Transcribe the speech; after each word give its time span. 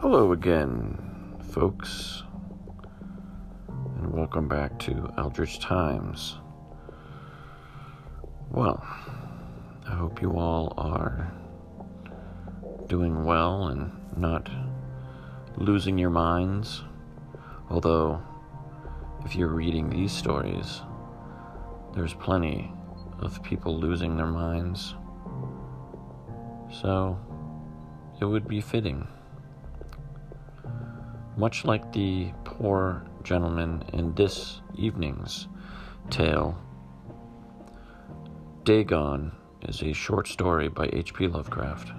Hello 0.00 0.32
again, 0.32 0.96
folks, 1.52 2.22
and 3.68 4.10
welcome 4.10 4.48
back 4.48 4.78
to 4.78 5.12
Eldritch 5.18 5.60
Times. 5.60 6.38
Well, 8.50 8.82
I 9.86 9.94
hope 9.94 10.22
you 10.22 10.38
all 10.38 10.72
are 10.78 11.30
doing 12.86 13.26
well 13.26 13.66
and 13.66 13.92
not 14.16 14.48
losing 15.58 15.98
your 15.98 16.08
minds. 16.08 16.82
Although, 17.68 18.22
if 19.26 19.36
you're 19.36 19.48
reading 19.48 19.90
these 19.90 20.12
stories, 20.12 20.80
there's 21.94 22.14
plenty 22.14 22.72
of 23.18 23.42
people 23.42 23.78
losing 23.78 24.16
their 24.16 24.24
minds. 24.24 24.94
So, 26.72 27.18
it 28.18 28.24
would 28.24 28.48
be 28.48 28.62
fitting. 28.62 29.06
Much 31.40 31.64
like 31.64 31.90
the 31.94 32.30
poor 32.44 33.02
gentleman 33.22 33.82
in 33.94 34.14
this 34.14 34.60
evening's 34.74 35.48
tale, 36.10 36.54
Dagon 38.64 39.32
is 39.62 39.82
a 39.82 39.94
short 39.94 40.28
story 40.28 40.68
by 40.68 40.90
H.P. 40.92 41.28
Lovecraft. 41.28 41.92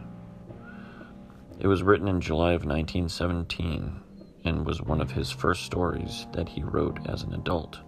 It 1.60 1.66
was 1.66 1.82
written 1.82 2.08
in 2.08 2.22
July 2.22 2.52
of 2.52 2.66
1917 2.66 4.00
and 4.46 4.64
was 4.64 4.80
one 4.80 5.02
of 5.02 5.10
his 5.10 5.32
first 5.32 5.66
stories 5.66 6.28
that 6.34 6.50
he 6.50 6.62
wrote 6.62 7.00
as 7.08 7.24
an 7.24 7.34
adult. 7.34 7.80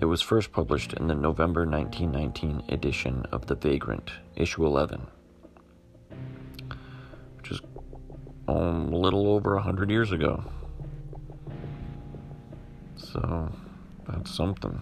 It 0.00 0.06
was 0.06 0.20
first 0.20 0.50
published 0.50 0.94
in 0.94 1.06
the 1.06 1.14
November 1.14 1.64
1919 1.64 2.74
edition 2.74 3.24
of 3.30 3.46
The 3.46 3.54
Vagrant, 3.54 4.10
issue 4.34 4.66
11, 4.66 5.06
um, 8.48 8.92
a 8.92 8.96
little 8.96 9.28
over 9.28 9.54
a 9.56 9.62
hundred 9.62 9.90
years 9.90 10.12
ago. 10.12 10.44
So 12.96 13.52
that's 14.08 14.34
something, 14.34 14.80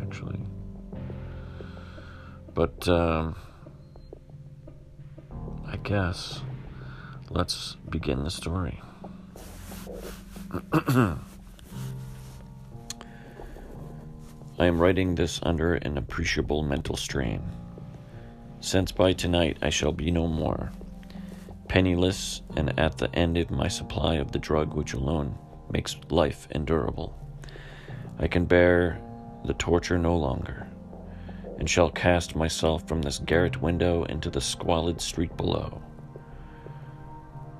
actually. 0.00 0.40
But 2.54 2.86
um, 2.88 3.36
I 5.66 5.76
guess 5.76 6.42
let's 7.30 7.76
begin 7.88 8.24
the 8.24 8.30
story. 8.30 8.80
I 14.58 14.66
am 14.66 14.78
writing 14.78 15.14
this 15.14 15.40
under 15.42 15.74
an 15.74 15.96
appreciable 15.96 16.62
mental 16.62 16.96
strain. 16.96 17.42
Since 18.60 18.92
by 18.92 19.12
tonight 19.14 19.56
I 19.62 19.70
shall 19.70 19.92
be 19.92 20.10
no 20.10 20.26
more, 20.28 20.70
penniless 21.72 22.42
and 22.54 22.78
at 22.78 22.98
the 22.98 23.10
end 23.14 23.38
of 23.38 23.50
my 23.50 23.66
supply 23.66 24.16
of 24.16 24.30
the 24.30 24.38
drug 24.38 24.74
which 24.74 24.92
alone 24.92 25.34
makes 25.70 25.96
life 26.10 26.46
endurable, 26.50 27.18
I 28.18 28.28
can 28.28 28.44
bear 28.44 29.00
the 29.46 29.54
torture 29.54 29.96
no 29.96 30.14
longer, 30.14 30.66
and 31.58 31.70
shall 31.70 31.88
cast 31.88 32.36
myself 32.36 32.86
from 32.86 33.00
this 33.00 33.20
garret 33.20 33.62
window 33.62 34.04
into 34.04 34.28
the 34.28 34.38
squalid 34.38 35.00
street 35.00 35.34
below. 35.38 35.80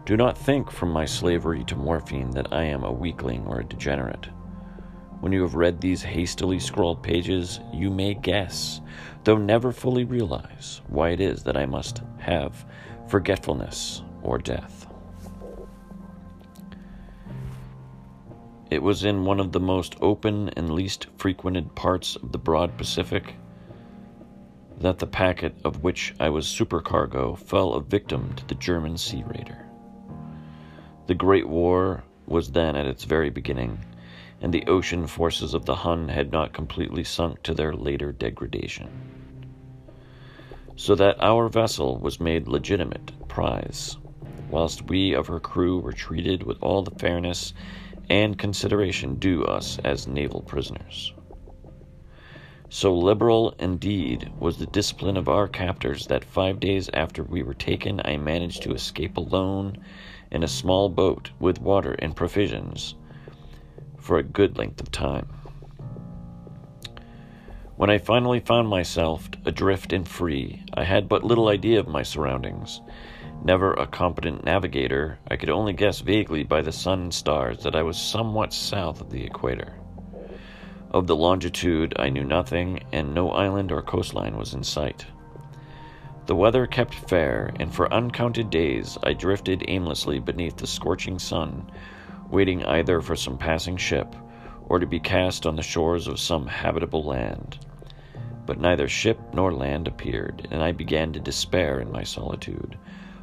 Do 0.04 0.18
not 0.18 0.36
think 0.36 0.70
from 0.70 0.90
my 0.90 1.06
slavery 1.06 1.64
to 1.64 1.74
morphine 1.74 2.32
that 2.32 2.52
I 2.52 2.64
am 2.64 2.84
a 2.84 2.92
weakling 2.92 3.46
or 3.46 3.60
a 3.60 3.64
degenerate. 3.64 4.28
When 5.20 5.32
you 5.32 5.40
have 5.40 5.54
read 5.54 5.80
these 5.80 6.02
hastily 6.02 6.58
scrawled 6.58 7.02
pages, 7.02 7.60
you 7.72 7.88
may 7.88 8.12
guess, 8.12 8.82
though 9.24 9.38
never 9.38 9.72
fully 9.72 10.04
realize, 10.04 10.82
why 10.88 11.10
it 11.10 11.20
is 11.22 11.44
that 11.44 11.56
I 11.56 11.64
must 11.64 12.02
have 12.18 12.66
forgetfulness 13.08 14.02
or 14.22 14.38
death. 14.38 14.86
It 18.70 18.82
was 18.82 19.04
in 19.04 19.24
one 19.24 19.38
of 19.38 19.52
the 19.52 19.60
most 19.60 19.96
open 20.00 20.48
and 20.50 20.70
least 20.70 21.08
frequented 21.18 21.74
parts 21.74 22.16
of 22.16 22.32
the 22.32 22.38
broad 22.38 22.76
Pacific 22.78 23.34
that 24.78 24.98
the 24.98 25.06
packet 25.06 25.54
of 25.64 25.82
which 25.82 26.14
I 26.18 26.30
was 26.30 26.46
supercargo 26.46 27.36
fell 27.36 27.74
a 27.74 27.82
victim 27.82 28.32
to 28.34 28.46
the 28.46 28.54
German 28.54 28.96
sea 28.96 29.22
raider. 29.26 29.66
The 31.06 31.14
Great 31.14 31.48
War 31.48 32.02
was 32.26 32.50
then 32.52 32.74
at 32.76 32.86
its 32.86 33.04
very 33.04 33.28
beginning 33.28 33.78
and 34.42 34.52
the 34.52 34.66
ocean 34.66 35.06
forces 35.06 35.54
of 35.54 35.64
the 35.64 35.76
Hun 35.76 36.08
had 36.08 36.32
not 36.32 36.52
completely 36.52 37.04
sunk 37.04 37.42
to 37.44 37.54
their 37.54 37.72
later 37.72 38.10
degradation. 38.10 38.88
So 40.76 40.94
that 40.94 41.22
our 41.22 41.48
vessel 41.48 41.98
was 41.98 42.20
made 42.20 42.48
legitimate 42.48 43.12
prize, 43.28 43.96
whilst 44.50 44.88
we 44.88 45.14
of 45.14 45.26
her 45.26 45.40
crew 45.40 45.78
were 45.78 45.92
treated 45.92 46.42
with 46.42 46.62
all 46.62 46.82
the 46.82 46.98
fairness 46.98 47.54
and 48.08 48.38
consideration 48.38 49.16
due 49.16 49.44
us 49.44 49.78
as 49.84 50.06
naval 50.06 50.42
prisoners. 50.42 51.12
So 52.68 52.96
liberal, 52.96 53.54
indeed, 53.58 54.32
was 54.38 54.56
the 54.56 54.66
discipline 54.66 55.18
of 55.18 55.28
our 55.28 55.46
captors 55.46 56.06
that 56.06 56.24
five 56.24 56.58
days 56.58 56.88
after 56.94 57.22
we 57.22 57.42
were 57.42 57.52
taken, 57.52 58.00
I 58.04 58.16
managed 58.16 58.62
to 58.62 58.72
escape 58.72 59.18
alone 59.18 59.76
in 60.30 60.42
a 60.42 60.48
small 60.48 60.88
boat 60.88 61.30
with 61.38 61.60
water 61.60 61.92
and 61.98 62.16
provisions 62.16 62.94
for 63.98 64.16
a 64.16 64.22
good 64.22 64.56
length 64.56 64.80
of 64.80 64.90
time. 64.90 65.28
When 67.76 67.88
I 67.88 67.96
finally 67.96 68.38
found 68.38 68.68
myself 68.68 69.30
adrift 69.46 69.94
and 69.94 70.06
free, 70.06 70.62
I 70.74 70.84
had 70.84 71.08
but 71.08 71.24
little 71.24 71.48
idea 71.48 71.80
of 71.80 71.88
my 71.88 72.02
surroundings. 72.02 72.82
Never 73.42 73.72
a 73.72 73.86
competent 73.86 74.44
navigator, 74.44 75.18
I 75.30 75.36
could 75.36 75.48
only 75.48 75.72
guess 75.72 76.00
vaguely 76.00 76.44
by 76.44 76.60
the 76.60 76.70
sun 76.70 77.00
and 77.00 77.14
stars 77.14 77.62
that 77.62 77.74
I 77.74 77.82
was 77.82 77.96
somewhat 77.96 78.52
south 78.52 79.00
of 79.00 79.08
the 79.08 79.24
equator. 79.24 79.78
Of 80.90 81.06
the 81.06 81.16
longitude, 81.16 81.94
I 81.98 82.10
knew 82.10 82.24
nothing, 82.24 82.82
and 82.92 83.14
no 83.14 83.30
island 83.30 83.72
or 83.72 83.80
coastline 83.80 84.36
was 84.36 84.52
in 84.52 84.62
sight. 84.62 85.06
The 86.26 86.36
weather 86.36 86.66
kept 86.66 86.94
fair, 86.94 87.52
and 87.58 87.74
for 87.74 87.92
uncounted 87.92 88.50
days 88.50 88.98
I 89.02 89.14
drifted 89.14 89.64
aimlessly 89.66 90.18
beneath 90.18 90.58
the 90.58 90.66
scorching 90.66 91.18
sun, 91.18 91.70
waiting 92.30 92.66
either 92.66 93.00
for 93.00 93.16
some 93.16 93.38
passing 93.38 93.78
ship 93.78 94.14
or 94.68 94.78
to 94.78 94.86
be 94.86 95.00
cast 95.00 95.46
on 95.46 95.56
the 95.56 95.62
shores 95.62 96.06
of 96.08 96.18
some 96.18 96.46
habitable 96.46 97.04
land. 97.04 97.58
But 98.46 98.60
neither 98.60 98.88
ship 98.88 99.18
nor 99.32 99.52
land 99.52 99.86
appeared, 99.86 100.48
and 100.50 100.62
I 100.62 100.72
began 100.72 101.12
to 101.12 101.20
despair 101.20 101.80
in 101.80 101.92
my 101.92 102.02
solitude 102.02 102.78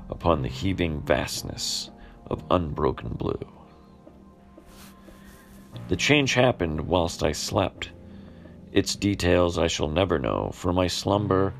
upon 0.10 0.42
the 0.42 0.48
heaving 0.48 1.02
vastness 1.02 1.92
of 2.28 2.44
unbroken 2.50 3.10
blue. 3.10 3.40
The 5.88 5.96
change 5.96 6.34
happened 6.34 6.82
whilst 6.82 7.24
I 7.24 7.32
slept. 7.32 7.92
Its 8.72 8.96
details 8.96 9.58
I 9.58 9.68
shall 9.68 9.88
never 9.88 10.20
know, 10.20 10.52
for 10.54 10.72
my 10.72 10.88
slumber, 10.88 11.54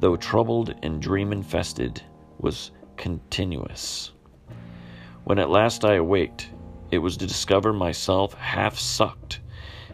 though 0.00 0.16
troubled 0.16 0.74
and 0.82 1.00
dream 1.00 1.32
infested, 1.32 2.02
was 2.38 2.72
continuous. 2.96 4.12
When 5.24 5.38
at 5.38 5.50
last 5.50 5.84
I 5.84 5.94
awaked, 5.94 6.50
it 6.90 6.98
was 6.98 7.16
to 7.16 7.26
discover 7.26 7.72
myself 7.72 8.34
half 8.34 8.78
sucked 8.78 9.40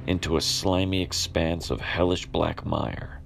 into 0.06 0.36
a 0.36 0.40
slimy 0.40 1.02
expanse 1.02 1.70
of 1.70 1.80
hellish 1.80 2.26
black 2.26 2.66
mire, 2.66 3.20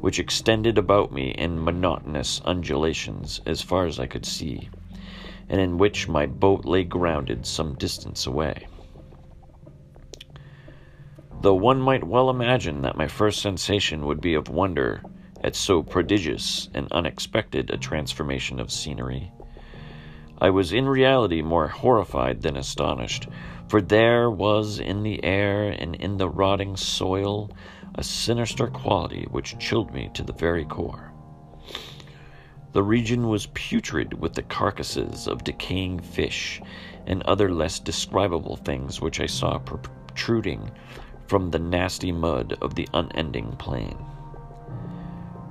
which 0.00 0.18
extended 0.18 0.78
about 0.78 1.12
me 1.12 1.30
in 1.30 1.62
monotonous 1.62 2.40
undulations 2.44 3.40
as 3.46 3.62
far 3.62 3.86
as 3.86 4.00
I 4.00 4.06
could 4.06 4.26
see, 4.26 4.68
and 5.48 5.60
in 5.60 5.78
which 5.78 6.08
my 6.08 6.26
boat 6.26 6.64
lay 6.64 6.84
grounded 6.84 7.46
some 7.46 7.74
distance 7.74 8.26
away. 8.26 8.66
Though 11.40 11.54
one 11.54 11.80
might 11.80 12.04
well 12.04 12.30
imagine 12.30 12.82
that 12.82 12.96
my 12.96 13.06
first 13.06 13.42
sensation 13.42 14.06
would 14.06 14.20
be 14.20 14.34
of 14.34 14.48
wonder 14.48 15.02
at 15.42 15.54
so 15.54 15.82
prodigious 15.82 16.70
and 16.72 16.90
unexpected 16.90 17.70
a 17.70 17.76
transformation 17.76 18.58
of 18.58 18.72
scenery, 18.72 19.30
I 20.40 20.50
was 20.50 20.72
in 20.72 20.88
reality 20.88 21.42
more 21.42 21.68
horrified 21.68 22.42
than 22.42 22.56
astonished, 22.56 23.28
for 23.68 23.80
there 23.80 24.30
was 24.30 24.78
in 24.78 25.02
the 25.02 25.22
air 25.24 25.68
and 25.68 25.94
in 25.94 26.16
the 26.16 26.28
rotting 26.28 26.76
soil 26.76 27.50
a 27.94 28.02
sinister 28.02 28.66
quality 28.66 29.26
which 29.30 29.58
chilled 29.58 29.92
me 29.92 30.10
to 30.14 30.22
the 30.22 30.32
very 30.32 30.64
core. 30.64 31.12
The 32.72 32.82
region 32.82 33.28
was 33.28 33.46
putrid 33.54 34.20
with 34.20 34.34
the 34.34 34.42
carcasses 34.42 35.28
of 35.28 35.44
decaying 35.44 36.00
fish 36.00 36.60
and 37.06 37.22
other 37.22 37.52
less 37.52 37.78
describable 37.78 38.56
things 38.56 39.00
which 39.00 39.20
I 39.20 39.26
saw 39.26 39.58
protruding 39.58 40.72
from 41.26 41.50
the 41.50 41.58
nasty 41.60 42.10
mud 42.10 42.58
of 42.60 42.74
the 42.74 42.88
unending 42.92 43.52
plain. 43.52 43.96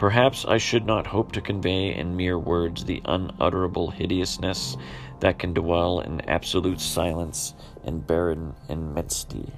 Perhaps 0.04 0.44
I 0.44 0.58
should 0.58 0.86
not 0.86 1.08
hope 1.08 1.32
to 1.32 1.40
convey 1.40 1.96
in 1.96 2.18
mere 2.18 2.38
words 2.38 2.84
the 2.84 3.02
unutterable 3.06 3.90
hideousness 3.90 4.76
that 5.22 5.40
can 5.40 5.54
dwell 5.54 6.02
in 6.02 6.20
absolute 6.30 6.82
silence 6.82 7.54
and 7.86 8.06
barren 8.06 8.54
immensity. 8.68 9.50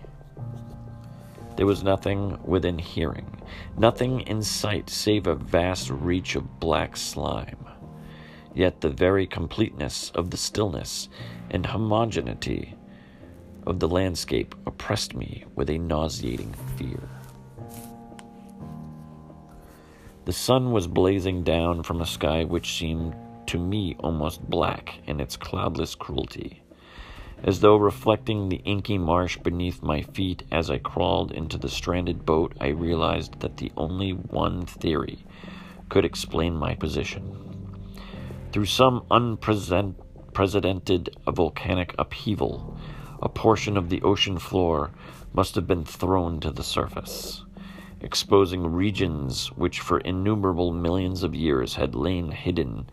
There 1.57 1.65
was 1.65 1.83
nothing 1.83 2.37
within 2.43 2.77
hearing, 2.77 3.41
nothing 3.75 4.19
in 4.19 4.43
sight 4.43 4.87
save 4.87 5.25
a 5.25 5.33
vast 5.33 5.89
reach 5.89 6.35
of 6.35 6.59
black 6.59 6.95
slime. 6.95 7.65
yet 8.53 8.81
the 8.81 8.89
very 8.89 9.25
completeness 9.25 10.11
of 10.11 10.29
the 10.29 10.37
stillness 10.37 11.09
and 11.49 11.65
homogeneity 11.65 12.75
of 13.65 13.79
the 13.79 13.89
landscape 13.89 14.53
oppressed 14.67 15.15
me 15.15 15.43
with 15.55 15.71
a 15.71 15.79
nauseating 15.79 16.53
fear. 16.77 17.14
The 20.25 20.33
sun 20.33 20.71
was 20.71 20.87
blazing 20.87 21.43
down 21.43 21.83
from 21.83 22.01
a 22.01 22.05
sky 22.07 22.45
which 22.45 22.73
seemed 22.73 23.15
to 23.45 23.59
me 23.59 23.95
almost 23.99 24.49
black 24.49 24.97
in 25.05 25.19
its 25.19 25.37
cloudless 25.37 25.93
cruelty. 25.93 26.63
As 27.43 27.59
though 27.59 27.75
reflecting 27.75 28.49
the 28.49 28.63
inky 28.65 28.97
marsh 28.97 29.37
beneath 29.37 29.83
my 29.83 30.01
feet 30.01 30.41
as 30.51 30.71
I 30.71 30.79
crawled 30.79 31.31
into 31.31 31.59
the 31.59 31.69
stranded 31.69 32.25
boat, 32.25 32.55
I 32.59 32.69
realized 32.69 33.39
that 33.41 33.57
the 33.57 33.71
only 33.77 34.13
one 34.13 34.65
theory 34.65 35.19
could 35.89 36.05
explain 36.05 36.55
my 36.55 36.73
position. 36.73 37.77
Through 38.51 38.65
some 38.65 39.05
unprecedented 39.11 41.15
volcanic 41.27 41.93
upheaval, 41.99 42.75
a 43.21 43.29
portion 43.29 43.77
of 43.77 43.89
the 43.89 44.01
ocean 44.01 44.39
floor 44.39 44.89
must 45.35 45.53
have 45.53 45.67
been 45.67 45.85
thrown 45.85 46.39
to 46.39 46.49
the 46.49 46.63
surface 46.63 47.44
exposing 48.05 48.67
regions 48.67 49.47
which 49.53 49.79
for 49.79 49.97
innumerable 49.97 50.71
millions 50.71 51.23
of 51.23 51.33
years 51.33 51.73
had 51.73 51.95
lain 51.95 52.29
hidden 52.29 52.87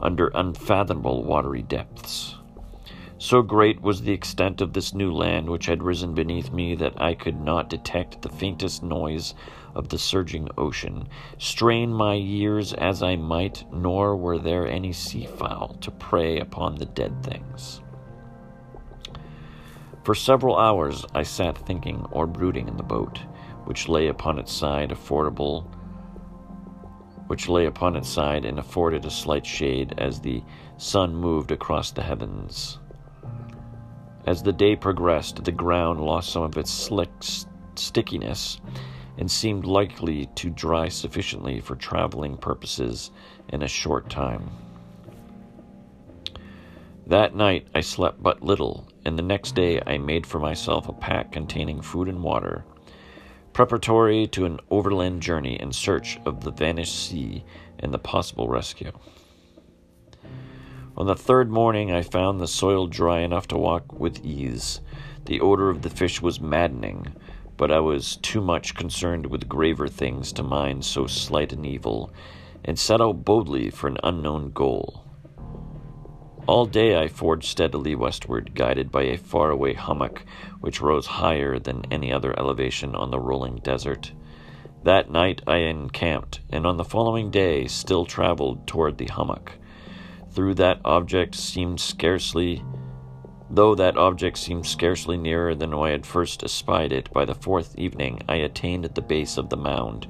under 0.00 0.30
unfathomable 0.34 1.24
watery 1.24 1.62
depths. 1.62 2.36
So 3.18 3.42
great 3.42 3.82
was 3.82 4.02
the 4.02 4.12
extent 4.12 4.60
of 4.60 4.72
this 4.72 4.94
new 4.94 5.12
land 5.12 5.50
which 5.50 5.66
had 5.66 5.82
risen 5.82 6.14
beneath 6.14 6.52
me 6.52 6.76
that 6.76 7.00
I 7.02 7.14
could 7.14 7.40
not 7.40 7.68
detect 7.68 8.22
the 8.22 8.28
faintest 8.28 8.84
noise 8.84 9.34
of 9.74 9.88
the 9.88 9.98
surging 9.98 10.48
ocean, 10.56 11.08
strain 11.38 11.92
my 11.92 12.14
ears 12.14 12.72
as 12.72 13.02
I 13.02 13.16
might, 13.16 13.64
nor 13.72 14.16
were 14.16 14.38
there 14.38 14.68
any 14.68 14.92
sea 14.92 15.26
fowl 15.26 15.76
to 15.80 15.90
prey 15.90 16.38
upon 16.38 16.76
the 16.76 16.84
dead 16.84 17.22
things. 17.24 17.80
For 20.04 20.14
several 20.14 20.56
hours 20.56 21.04
I 21.14 21.22
sat 21.22 21.58
thinking 21.58 22.06
or 22.10 22.26
brooding 22.26 22.68
in 22.68 22.76
the 22.76 22.82
boat 22.82 23.20
which 23.64 23.88
lay 23.88 24.08
upon 24.08 24.38
its 24.38 24.52
side 24.52 24.90
affordable 24.90 25.66
which 27.32 27.48
lay 27.48 27.64
upon 27.64 27.96
its 27.96 28.10
side 28.10 28.44
and 28.44 28.58
afforded 28.58 29.06
a 29.06 29.10
slight 29.10 29.46
shade 29.46 29.94
as 29.96 30.20
the 30.20 30.42
sun 30.76 31.14
moved 31.14 31.50
across 31.50 31.90
the 31.90 32.02
heavens. 32.02 32.78
As 34.26 34.42
the 34.42 34.52
day 34.52 34.76
progressed, 34.76 35.42
the 35.42 35.50
ground 35.50 35.98
lost 36.00 36.30
some 36.30 36.42
of 36.42 36.58
its 36.58 36.70
slick 36.70 37.10
stickiness 37.74 38.60
and 39.16 39.30
seemed 39.30 39.64
likely 39.64 40.26
to 40.34 40.50
dry 40.50 40.90
sufficiently 40.90 41.58
for 41.58 41.74
traveling 41.74 42.36
purposes 42.36 43.10
in 43.48 43.62
a 43.62 43.68
short 43.68 44.10
time. 44.10 44.50
That 47.06 47.34
night 47.34 47.66
I 47.74 47.80
slept 47.80 48.22
but 48.22 48.42
little, 48.42 48.86
and 49.06 49.18
the 49.18 49.22
next 49.22 49.54
day 49.54 49.80
I 49.86 49.96
made 49.96 50.26
for 50.26 50.38
myself 50.38 50.88
a 50.88 50.92
pack 50.92 51.32
containing 51.32 51.80
food 51.80 52.08
and 52.08 52.22
water 52.22 52.64
preparatory 53.52 54.26
to 54.28 54.44
an 54.44 54.60
overland 54.70 55.22
journey 55.22 55.60
in 55.60 55.72
search 55.72 56.18
of 56.24 56.42
the 56.42 56.50
vanished 56.50 57.08
sea 57.08 57.44
and 57.78 57.92
the 57.92 57.98
possible 57.98 58.48
rescue. 58.48 58.92
On 60.96 61.06
the 61.06 61.16
third 61.16 61.50
morning, 61.50 61.90
I 61.90 62.02
found 62.02 62.40
the 62.40 62.46
soil 62.46 62.86
dry 62.86 63.20
enough 63.20 63.48
to 63.48 63.56
walk 63.56 63.98
with 63.98 64.24
ease. 64.24 64.80
The 65.24 65.40
odor 65.40 65.70
of 65.70 65.82
the 65.82 65.90
fish 65.90 66.20
was 66.20 66.40
maddening, 66.40 67.14
but 67.56 67.70
I 67.70 67.80
was 67.80 68.16
too 68.16 68.40
much 68.40 68.74
concerned 68.74 69.26
with 69.26 69.48
graver 69.48 69.88
things 69.88 70.32
to 70.32 70.42
mind 70.42 70.84
so 70.84 71.06
slight 71.06 71.52
an 71.52 71.64
evil, 71.64 72.12
and 72.64 72.78
set 72.78 73.00
out 73.00 73.24
boldly 73.24 73.70
for 73.70 73.88
an 73.88 73.98
unknown 74.02 74.52
goal. 74.52 75.01
All 76.48 76.66
day 76.66 77.00
I 77.00 77.06
forged 77.06 77.46
steadily 77.46 77.94
westward, 77.94 78.56
guided 78.56 78.90
by 78.90 79.04
a 79.04 79.16
faraway 79.16 79.74
hummock 79.74 80.24
which 80.60 80.80
rose 80.80 81.06
higher 81.06 81.60
than 81.60 81.84
any 81.88 82.12
other 82.12 82.36
elevation 82.36 82.96
on 82.96 83.12
the 83.12 83.20
rolling 83.20 83.58
desert. 83.58 84.10
That 84.82 85.08
night 85.08 85.40
I 85.46 85.58
encamped, 85.58 86.40
and 86.50 86.66
on 86.66 86.78
the 86.78 86.84
following 86.84 87.30
day 87.30 87.68
still 87.68 88.04
traveled 88.04 88.66
toward 88.66 88.98
the 88.98 89.06
hummock. 89.06 89.52
Through 90.32 90.54
that 90.54 90.80
object 90.84 91.36
seemed 91.36 91.78
scarcely 91.78 92.64
Though 93.48 93.76
that 93.76 93.96
object 93.96 94.38
seemed 94.38 94.66
scarcely 94.66 95.16
nearer 95.16 95.54
than 95.54 95.76
when 95.76 95.90
I 95.90 95.92
had 95.92 96.06
first 96.06 96.42
espied 96.42 96.90
it, 96.90 97.12
by 97.12 97.24
the 97.24 97.34
fourth 97.34 97.78
evening 97.78 98.22
I 98.28 98.36
attained 98.36 98.84
the 98.86 99.02
base 99.02 99.36
of 99.36 99.48
the 99.48 99.56
mound, 99.56 100.08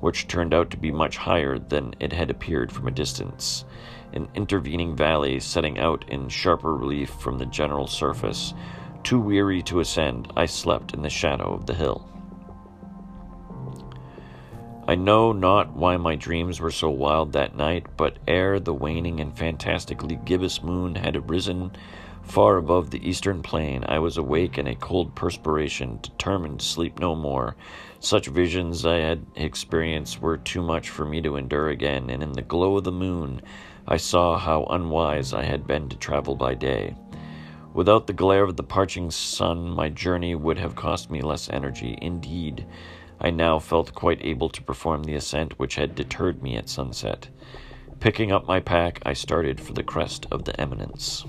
which 0.00 0.26
turned 0.26 0.54
out 0.54 0.70
to 0.70 0.76
be 0.76 0.90
much 0.90 1.18
higher 1.18 1.56
than 1.58 1.94
it 2.00 2.12
had 2.12 2.30
appeared 2.30 2.72
from 2.72 2.88
a 2.88 2.92
distance 2.92 3.64
an 4.12 4.28
intervening 4.34 4.96
valley 4.96 5.40
setting 5.40 5.78
out 5.78 6.04
in 6.08 6.28
sharper 6.28 6.74
relief 6.74 7.10
from 7.10 7.38
the 7.38 7.46
general 7.46 7.86
surface. 7.86 8.54
Too 9.02 9.20
weary 9.20 9.62
to 9.62 9.80
ascend, 9.80 10.32
I 10.36 10.46
slept 10.46 10.94
in 10.94 11.02
the 11.02 11.10
shadow 11.10 11.52
of 11.52 11.66
the 11.66 11.74
hill. 11.74 12.08
I 14.86 14.94
know 14.94 15.32
not 15.32 15.74
why 15.74 15.96
my 15.98 16.16
dreams 16.16 16.60
were 16.60 16.70
so 16.70 16.88
wild 16.88 17.32
that 17.32 17.54
night, 17.54 17.86
but 17.96 18.18
ere 18.26 18.58
the 18.58 18.72
waning 18.72 19.20
and 19.20 19.36
fantastically 19.36 20.18
gibbous 20.24 20.62
moon 20.62 20.94
had 20.94 21.16
arisen 21.16 21.72
far 22.28 22.58
above 22.58 22.90
the 22.90 23.08
eastern 23.08 23.42
plain, 23.42 23.84
I 23.88 23.98
was 23.98 24.18
awake 24.18 24.58
in 24.58 24.66
a 24.66 24.74
cold 24.74 25.14
perspiration, 25.14 25.98
determined 26.02 26.60
to 26.60 26.66
sleep 26.66 26.98
no 26.98 27.14
more. 27.14 27.56
Such 28.00 28.26
visions 28.28 28.84
I 28.84 28.98
had 28.98 29.24
experienced 29.34 30.20
were 30.20 30.36
too 30.36 30.62
much 30.62 30.90
for 30.90 31.06
me 31.06 31.22
to 31.22 31.36
endure 31.36 31.70
again, 31.70 32.10
and 32.10 32.22
in 32.22 32.32
the 32.32 32.42
glow 32.42 32.76
of 32.76 32.84
the 32.84 32.92
moon 32.92 33.40
I 33.90 33.96
saw 33.96 34.36
how 34.36 34.64
unwise 34.64 35.32
I 35.32 35.44
had 35.44 35.66
been 35.66 35.88
to 35.88 35.96
travel 35.96 36.34
by 36.34 36.54
day. 36.54 36.94
Without 37.72 38.06
the 38.06 38.12
glare 38.12 38.44
of 38.44 38.58
the 38.58 38.62
parching 38.62 39.10
sun, 39.10 39.70
my 39.70 39.88
journey 39.88 40.34
would 40.34 40.58
have 40.58 40.76
cost 40.76 41.10
me 41.10 41.22
less 41.22 41.48
energy. 41.48 41.96
Indeed, 42.02 42.66
I 43.18 43.30
now 43.30 43.58
felt 43.58 43.94
quite 43.94 44.22
able 44.22 44.50
to 44.50 44.62
perform 44.62 45.04
the 45.04 45.14
ascent 45.14 45.58
which 45.58 45.76
had 45.76 45.94
deterred 45.94 46.42
me 46.42 46.56
at 46.56 46.68
sunset. 46.68 47.28
Picking 47.98 48.30
up 48.30 48.46
my 48.46 48.60
pack, 48.60 49.00
I 49.06 49.14
started 49.14 49.58
for 49.58 49.72
the 49.72 49.82
crest 49.82 50.26
of 50.30 50.44
the 50.44 50.60
eminence. 50.60 51.24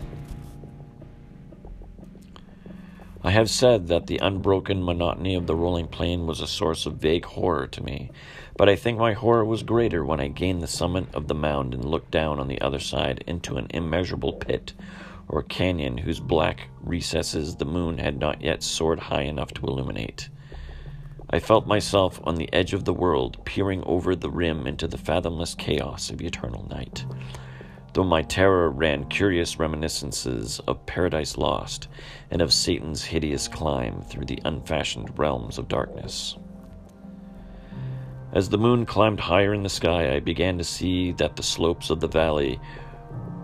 I 3.21 3.31
have 3.31 3.49
said 3.49 3.87
that 3.87 4.07
the 4.07 4.19
unbroken 4.19 4.81
monotony 4.81 5.35
of 5.35 5.45
the 5.45 5.55
rolling 5.55 5.87
plain 5.87 6.25
was 6.25 6.39
a 6.39 6.47
source 6.47 6.85
of 6.85 6.95
vague 6.95 7.25
horror 7.25 7.67
to 7.67 7.83
me, 7.83 8.11
but 8.55 8.69
I 8.69 8.77
think 8.77 8.97
my 8.97 9.11
horror 9.11 9.43
was 9.43 9.61
greater 9.61 10.05
when 10.05 10.21
I 10.21 10.29
gained 10.29 10.61
the 10.61 10.67
summit 10.67 11.13
of 11.13 11.27
the 11.27 11.35
mound 11.35 11.73
and 11.73 11.83
looked 11.83 12.11
down 12.11 12.39
on 12.39 12.47
the 12.47 12.61
other 12.61 12.79
side 12.79 13.25
into 13.27 13.57
an 13.57 13.67
immeasurable 13.71 14.33
pit 14.33 14.71
or 15.27 15.43
canyon 15.43 15.97
whose 15.97 16.21
black 16.21 16.69
recesses 16.81 17.57
the 17.57 17.65
moon 17.65 17.97
had 17.97 18.19
not 18.19 18.41
yet 18.41 18.63
soared 18.63 18.99
high 18.99 19.23
enough 19.23 19.53
to 19.55 19.65
illuminate. 19.65 20.29
I 21.29 21.39
felt 21.39 21.67
myself 21.67 22.19
on 22.23 22.35
the 22.35 22.51
edge 22.53 22.73
of 22.73 22.85
the 22.85 22.93
world, 22.93 23.43
peering 23.43 23.83
over 23.85 24.15
the 24.15 24.31
rim 24.31 24.65
into 24.65 24.87
the 24.87 24.97
fathomless 24.97 25.55
chaos 25.55 26.09
of 26.09 26.21
eternal 26.21 26.65
night. 26.69 27.05
Though 27.93 28.03
my 28.03 28.21
terror 28.21 28.69
ran 28.69 29.05
curious 29.05 29.57
reminiscences 29.57 30.59
of 30.67 30.85
Paradise 30.85 31.37
Lost 31.37 31.87
and 32.29 32.41
of 32.41 32.53
Satan's 32.53 33.03
hideous 33.03 33.47
climb 33.47 34.01
through 34.01 34.25
the 34.25 34.41
unfashioned 34.45 35.17
realms 35.17 35.57
of 35.57 35.67
darkness. 35.67 36.37
As 38.31 38.49
the 38.49 38.59
moon 38.59 38.85
climbed 38.85 39.19
higher 39.19 39.55
in 39.55 39.63
the 39.63 39.69
sky, 39.69 40.13
I 40.15 40.19
began 40.19 40.59
to 40.59 40.63
see 40.63 41.13
that 41.13 41.35
the 41.35 41.41
slopes 41.41 41.89
of 41.89 41.99
the 41.99 42.07
valley 42.07 42.59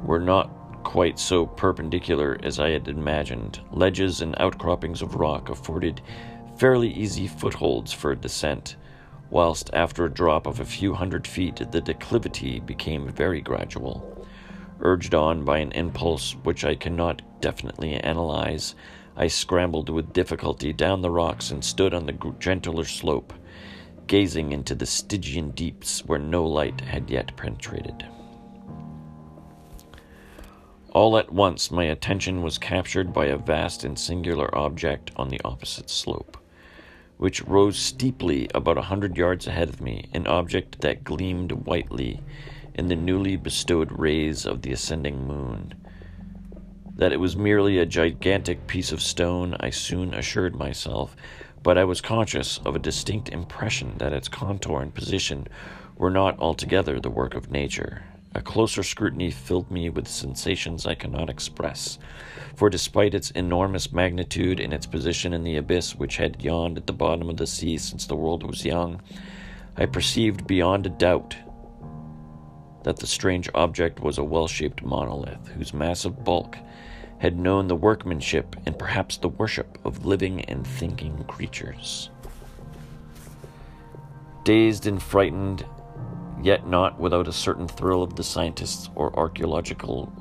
were 0.03 0.19
not 0.19 0.83
quite 0.83 1.17
so 1.17 1.47
perpendicular 1.47 2.37
as 2.43 2.59
I 2.59 2.69
had 2.69 2.87
imagined. 2.87 3.59
Ledges 3.71 4.21
and 4.21 4.39
outcroppings 4.39 5.01
of 5.01 5.15
rock 5.15 5.49
afforded 5.49 6.01
fairly 6.57 6.89
easy 6.93 7.27
footholds 7.27 7.91
for 7.91 8.11
a 8.11 8.15
descent, 8.15 8.75
whilst 9.31 9.71
after 9.73 10.05
a 10.05 10.13
drop 10.13 10.45
of 10.45 10.59
a 10.59 10.65
few 10.65 10.93
hundred 10.93 11.25
feet 11.25 11.59
the 11.71 11.81
declivity 11.81 12.59
became 12.59 13.09
very 13.09 13.41
gradual. 13.41 14.14
Urged 14.81 15.15
on 15.15 15.45
by 15.45 15.59
an 15.59 15.71
impulse 15.71 16.35
which 16.43 16.63
I 16.65 16.75
cannot 16.75 17.21
definitely 17.41 17.93
analyze, 17.95 18.75
I 19.15 19.27
scrambled 19.27 19.89
with 19.89 20.13
difficulty 20.13 20.73
down 20.73 21.01
the 21.01 21.11
rocks 21.11 21.51
and 21.51 21.63
stood 21.63 21.93
on 21.93 22.05
the 22.05 22.33
gentler 22.39 22.85
slope 22.85 23.33
gazing 24.07 24.51
into 24.51 24.75
the 24.75 24.85
Stygian 24.85 25.51
deeps 25.51 26.05
where 26.05 26.19
no 26.19 26.45
light 26.45 26.81
had 26.81 27.09
yet 27.09 27.35
penetrated. 27.35 28.05
All 30.91 31.17
at 31.17 31.31
once, 31.31 31.71
my 31.71 31.85
attention 31.85 32.41
was 32.41 32.57
captured 32.57 33.11
by 33.11 33.25
a 33.25 33.37
vast 33.37 33.83
and 33.83 33.99
singular 33.99 34.55
object 34.57 35.11
on 35.15 35.29
the 35.29 35.41
opposite 35.43 35.89
slope, 35.89 36.37
which 37.17 37.43
rose 37.43 37.77
steeply 37.77 38.47
about 38.53 38.77
a 38.77 38.83
hundred 38.83 39.17
yards 39.17 39.47
ahead 39.47 39.67
of 39.69 39.81
me, 39.81 40.07
an 40.13 40.27
object 40.27 40.81
that 40.81 41.03
gleamed 41.03 41.51
whitely 41.51 42.21
in 42.75 42.87
the 42.87 42.95
newly 42.95 43.35
bestowed 43.37 43.97
rays 43.97 44.45
of 44.45 44.61
the 44.61 44.71
ascending 44.71 45.25
moon. 45.25 45.73
That 46.95 47.11
it 47.11 47.19
was 47.19 47.35
merely 47.35 47.77
a 47.77 47.85
gigantic 47.85 48.67
piece 48.67 48.91
of 48.91 49.01
stone, 49.01 49.55
I 49.59 49.69
soon 49.69 50.13
assured 50.13 50.55
myself, 50.55 51.15
but 51.63 51.77
I 51.77 51.83
was 51.83 51.99
conscious 51.99 52.59
of 52.59 52.75
a 52.75 52.79
distinct 52.79 53.29
impression 53.29 53.95
that 53.97 54.13
its 54.13 54.27
contour 54.27 54.81
and 54.81 54.93
position 54.93 55.47
were 55.97 56.11
not 56.11 56.37
altogether 56.39 56.99
the 56.99 57.09
work 57.09 57.33
of 57.33 57.51
nature. 57.51 58.03
A 58.35 58.41
closer 58.41 58.83
scrutiny 58.83 59.31
filled 59.31 59.71
me 59.71 59.89
with 59.89 60.09
sensations 60.09 60.85
I 60.85 60.93
cannot 60.93 61.29
express, 61.29 61.97
for 62.55 62.69
despite 62.69 63.15
its 63.15 63.31
enormous 63.31 63.93
magnitude 63.93 64.59
and 64.59 64.73
its 64.73 64.85
position 64.85 65.33
in 65.33 65.43
the 65.43 65.55
abyss 65.55 65.95
which 65.95 66.17
had 66.17 66.43
yawned 66.43 66.77
at 66.77 66.85
the 66.85 66.93
bottom 66.93 67.29
of 67.29 67.37
the 67.37 67.47
sea 67.47 67.77
since 67.77 68.05
the 68.05 68.15
world 68.15 68.43
was 68.43 68.65
young, 68.65 69.01
I 69.77 69.85
perceived 69.85 70.47
beyond 70.47 70.85
a 70.85 70.89
doubt 70.89 71.37
that 72.85 72.97
the 72.97 73.07
strange 73.07 73.49
object 73.55 73.99
was 73.99 74.19
a 74.19 74.23
well 74.23 74.47
shaped 74.47 74.83
monolith 74.83 75.47
whose 75.47 75.73
massive 75.73 76.23
bulk 76.23 76.55
had 77.17 77.35
known 77.35 77.67
the 77.67 77.75
workmanship 77.75 78.55
and 78.67 78.77
perhaps 78.77 79.17
the 79.17 79.27
worship 79.27 79.79
of 79.83 80.05
living 80.05 80.41
and 80.41 80.67
thinking 80.67 81.23
creatures. 81.23 82.11
Dazed 84.43 84.85
and 84.85 85.01
frightened, 85.01 85.65
yet 86.43 86.67
not 86.67 86.99
without 86.99 87.27
a 87.27 87.33
certain 87.33 87.67
thrill 87.67 88.03
of 88.03 88.15
the 88.15 88.23
scientists 88.23 88.87
or 88.93 89.17
archaeological. 89.17 90.13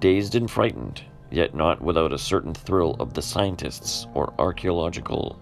Dazed 0.00 0.34
and 0.34 0.50
frightened, 0.50 1.02
yet 1.30 1.54
not 1.54 1.80
without 1.80 2.12
a 2.12 2.18
certain 2.18 2.52
thrill 2.52 2.94
of 3.00 3.14
the 3.14 3.22
scientists 3.22 4.06
or 4.12 4.34
archaeological. 4.38 5.40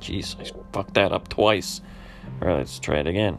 Jeez, 0.00 0.38
I 0.40 0.48
fucked 0.72 0.94
that 0.94 1.10
up 1.10 1.26
twice. 1.26 1.80
Alright, 2.42 2.58
let's 2.58 2.78
try 2.78 2.98
it 2.98 3.06
again. 3.06 3.38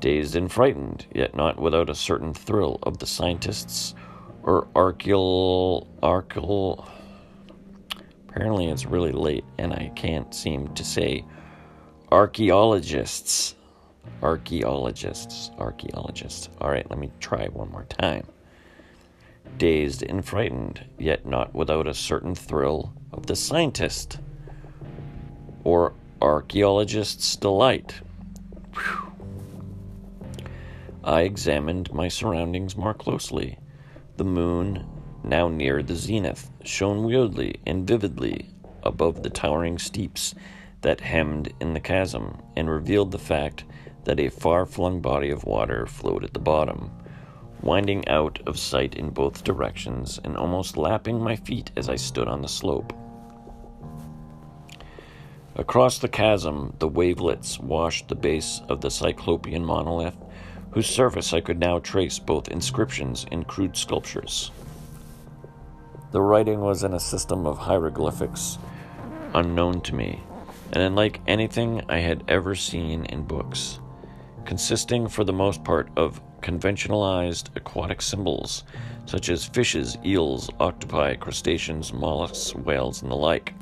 Dazed 0.00 0.36
and 0.36 0.52
frightened, 0.52 1.06
yet 1.14 1.34
not 1.34 1.58
without 1.58 1.90
a 1.90 1.94
certain 1.94 2.34
thrill 2.34 2.78
of 2.82 2.98
the 2.98 3.06
scientists 3.06 3.94
or 4.42 4.68
archaeol. 4.74 5.88
archaeol. 6.02 6.86
Apparently, 8.28 8.66
it's 8.66 8.84
really 8.84 9.12
late 9.12 9.44
and 9.58 9.72
I 9.72 9.90
can't 9.96 10.34
seem 10.34 10.68
to 10.74 10.84
say 10.84 11.24
archaeologists. 12.12 13.54
Archaeologists. 14.22 15.50
Archaeologists. 15.58 16.50
Alright, 16.60 16.88
let 16.90 16.98
me 16.98 17.10
try 17.18 17.46
one 17.46 17.70
more 17.70 17.84
time. 17.84 18.26
Dazed 19.58 20.02
and 20.02 20.24
frightened, 20.24 20.84
yet 20.98 21.24
not 21.24 21.54
without 21.54 21.88
a 21.88 21.94
certain 21.94 22.34
thrill 22.34 22.92
of 23.12 23.26
the 23.26 23.36
scientist 23.36 24.20
or 25.64 25.94
archaeologist's 26.26 27.36
delight. 27.36 28.00
Whew. 28.74 29.12
I 31.04 31.20
examined 31.20 31.94
my 31.94 32.08
surroundings 32.08 32.76
more 32.76 32.94
closely. 32.94 33.58
The 34.16 34.24
moon, 34.24 34.84
now 35.22 35.48
near 35.48 35.84
the 35.84 35.94
zenith, 35.94 36.50
shone 36.64 37.04
weirdly 37.04 37.60
and 37.64 37.86
vividly 37.86 38.50
above 38.82 39.22
the 39.22 39.30
towering 39.30 39.78
steeps 39.78 40.34
that 40.82 41.00
hemmed 41.00 41.52
in 41.60 41.74
the 41.74 41.80
chasm 41.80 42.42
and 42.56 42.68
revealed 42.68 43.12
the 43.12 43.18
fact 43.18 43.64
that 44.02 44.18
a 44.18 44.28
far 44.28 44.66
flung 44.66 45.00
body 45.00 45.30
of 45.30 45.44
water 45.44 45.86
flowed 45.86 46.24
at 46.24 46.34
the 46.34 46.40
bottom, 46.40 46.90
winding 47.62 48.06
out 48.08 48.40
of 48.46 48.58
sight 48.58 48.96
in 48.96 49.10
both 49.10 49.44
directions 49.44 50.18
and 50.24 50.36
almost 50.36 50.76
lapping 50.76 51.20
my 51.20 51.36
feet 51.36 51.70
as 51.76 51.88
I 51.88 51.96
stood 51.96 52.26
on 52.26 52.42
the 52.42 52.48
slope. 52.48 52.92
Across 55.58 56.00
the 56.00 56.08
chasm, 56.08 56.74
the 56.80 56.88
wavelets 56.88 57.58
washed 57.58 58.08
the 58.08 58.14
base 58.14 58.60
of 58.68 58.82
the 58.82 58.90
Cyclopean 58.90 59.64
monolith 59.64 60.16
whose 60.72 60.86
surface 60.86 61.32
I 61.32 61.40
could 61.40 61.58
now 61.58 61.78
trace 61.78 62.18
both 62.18 62.48
inscriptions 62.48 63.24
and 63.32 63.48
crude 63.48 63.74
sculptures. 63.74 64.50
The 66.10 66.20
writing 66.20 66.60
was 66.60 66.84
in 66.84 66.92
a 66.92 67.00
system 67.00 67.46
of 67.46 67.56
hieroglyphics 67.56 68.58
unknown 69.32 69.80
to 69.82 69.94
me, 69.94 70.20
and 70.72 70.82
unlike 70.82 71.22
anything 71.26 71.82
I 71.88 72.00
had 72.00 72.22
ever 72.28 72.54
seen 72.54 73.06
in 73.06 73.22
books, 73.22 73.80
consisting 74.44 75.08
for 75.08 75.24
the 75.24 75.32
most 75.32 75.64
part 75.64 75.88
of 75.96 76.20
conventionalized 76.42 77.48
aquatic 77.56 78.02
symbols 78.02 78.64
such 79.06 79.30
as 79.30 79.46
fishes, 79.46 79.96
eels, 80.04 80.50
octopi, 80.60 81.14
crustaceans, 81.14 81.94
mollusks, 81.94 82.54
whales, 82.54 83.00
and 83.00 83.10
the 83.10 83.16
like. 83.16 83.54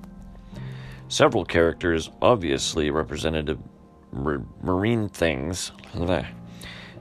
Several 1.09 1.45
characters 1.45 2.11
obviously 2.21 2.91
represented 2.91 3.59
marine 4.13 5.09
things. 5.09 5.71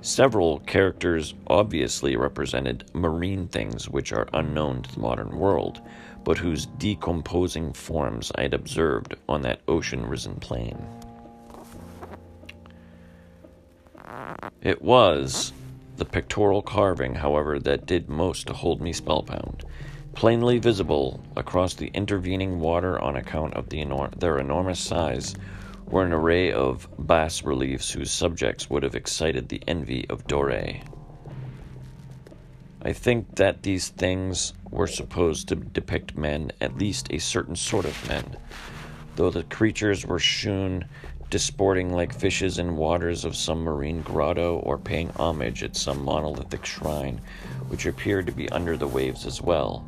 Several 0.02 0.60
characters 0.60 1.34
obviously 1.48 2.16
represented 2.16 2.92
marine 2.94 3.48
things 3.48 3.90
which 3.90 4.12
are 4.12 4.28
unknown 4.34 4.82
to 4.84 4.94
the 4.94 5.00
modern 5.00 5.38
world, 5.40 5.82
but 6.24 6.38
whose 6.38 6.66
decomposing 6.66 7.74
forms 7.74 8.32
I 8.36 8.44
had 8.44 8.54
observed 8.54 9.16
on 9.30 9.42
that 9.44 9.62
ocean 9.68 10.06
risen 10.06 10.36
plain. 10.36 10.78
It 14.62 14.82
was 14.82 15.54
the 15.96 16.06
pictorial 16.06 16.62
carving, 16.62 17.16
however, 17.16 17.60
that 17.60 17.86
did 17.86 18.10
most 18.10 18.48
to 18.48 18.54
hold 18.54 18.82
me 18.82 18.92
spellbound. 18.94 19.63
Plainly 20.16 20.60
visible 20.60 21.22
across 21.36 21.74
the 21.74 21.88
intervening 21.88 22.60
water 22.60 23.02
on 23.02 23.16
account 23.16 23.56
of 23.56 23.70
the 23.70 23.84
enor- 23.84 24.18
their 24.18 24.38
enormous 24.38 24.80
size 24.80 25.36
were 25.86 26.04
an 26.06 26.14
array 26.14 26.52
of 26.52 26.88
bas 26.98 27.44
reliefs 27.44 27.92
whose 27.92 28.12
subjects 28.12 28.70
would 28.70 28.84
have 28.84 28.96
excited 28.96 29.50
the 29.50 29.62
envy 29.68 30.08
of 30.10 30.26
Doré. 30.26 30.82
I 32.82 32.94
think 32.94 33.36
that 33.36 33.64
these 33.64 33.90
things 33.90 34.54
were 34.70 34.88
supposed 34.88 35.50
to 35.50 35.56
depict 35.56 36.18
men, 36.18 36.52
at 36.62 36.78
least 36.78 37.08
a 37.12 37.18
certain 37.18 37.56
sort 37.56 37.86
of 37.86 38.08
men, 38.08 38.38
though 39.16 39.30
the 39.30 39.44
creatures 39.44 40.06
were 40.06 40.20
shewn 40.20 40.86
disporting 41.30 41.92
like 41.92 42.14
fishes 42.14 42.60
in 42.60 42.78
waters 42.78 43.26
of 43.26 43.36
some 43.36 43.64
marine 43.64 44.02
grotto 44.02 44.58
or 44.60 44.78
paying 44.78 45.10
homage 45.18 45.64
at 45.64 45.76
some 45.76 46.04
monolithic 46.04 46.66
shrine, 46.66 47.20
which 47.68 47.86
appeared 47.86 48.26
to 48.28 48.32
be 48.32 48.48
under 48.50 48.78
the 48.78 48.88
waves 48.88 49.26
as 49.26 49.42
well. 49.42 49.86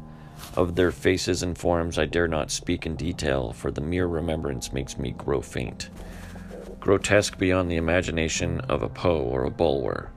Of 0.56 0.76
their 0.76 0.92
faces 0.92 1.44
and 1.44 1.58
forms 1.58 1.98
I 1.98 2.06
dare 2.06 2.28
not 2.28 2.52
speak 2.52 2.86
in 2.86 2.96
detail, 2.96 3.52
for 3.52 3.72
the 3.72 3.82
mere 3.82 4.08
remembrance 4.08 4.72
makes 4.72 4.98
me 4.98 5.12
grow 5.12 5.42
faint. 5.42 5.90
Grotesque 6.80 7.38
beyond 7.38 7.70
the 7.70 7.78
imagination 7.78 8.60
of 8.62 8.84
a 8.84 8.90
Poe 8.90 9.22
or 9.22 9.44
a 9.44 9.52
Bulwer. 9.52 10.12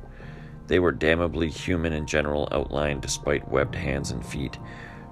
They 0.67 0.79
were 0.79 0.93
damnably 0.93 1.49
human 1.49 1.93
in 1.93 2.07
general 2.07 2.49
outline 2.53 3.01
despite 3.01 3.49
webbed 3.49 3.75
hands 3.75 4.11
and 4.11 4.25
feet, 4.25 4.59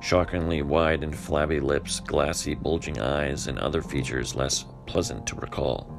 shockingly 0.01 0.63
wide 0.63 1.03
and 1.03 1.17
flabby 1.17 1.61
lips, 1.61 2.01
glassy, 2.01 2.55
bulging 2.55 3.01
eyes, 3.01 3.47
and 3.47 3.59
other 3.59 3.83
features 3.83 4.37
less 4.37 4.67
pleasant 4.87 5.27
to 5.27 5.37
recall. 5.37 5.93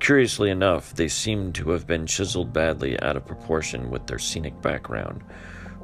Curiously 0.00 0.50
enough, 0.50 0.94
they 0.94 1.08
seemed 1.08 1.54
to 1.56 1.70
have 1.70 1.86
been 1.86 2.06
chiseled 2.06 2.52
badly 2.52 3.00
out 3.00 3.16
of 3.16 3.26
proportion 3.26 3.90
with 3.90 4.06
their 4.06 4.18
scenic 4.18 4.60
background, 4.60 5.22